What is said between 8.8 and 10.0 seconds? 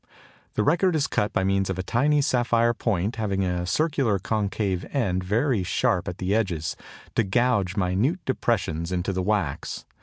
into the wax.